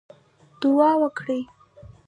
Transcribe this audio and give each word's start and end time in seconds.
دعا 0.61 0.91
وکړئ 1.01 1.41